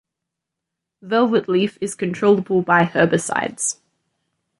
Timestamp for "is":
1.79-1.93